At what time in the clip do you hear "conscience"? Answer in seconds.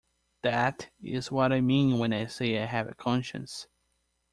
2.95-3.67